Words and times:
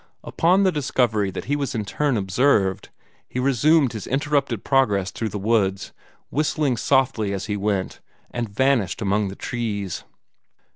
Upon 0.23 0.63
the 0.63 0.71
discovery 0.71 1.29
that 1.29 1.45
he 1.45 1.55
was 1.55 1.75
in 1.75 1.85
turn 1.85 2.17
observed, 2.17 2.89
he 3.29 3.37
resumed 3.39 3.93
his 3.93 4.07
interrupted 4.07 4.63
progress 4.63 5.11
through 5.11 5.29
the 5.29 5.37
woods, 5.37 5.93
whistling 6.31 6.75
softly 6.75 7.33
as 7.33 7.45
he 7.45 7.55
went, 7.55 7.99
and 8.31 8.49
vanished 8.49 8.99
among 9.03 9.27
the 9.27 9.35
trees. 9.35 10.03